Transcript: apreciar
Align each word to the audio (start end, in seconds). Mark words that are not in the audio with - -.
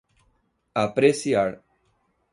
apreciar 0.73 1.61